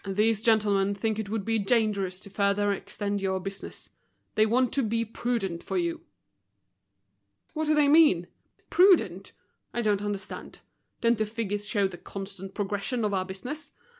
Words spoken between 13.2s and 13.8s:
business?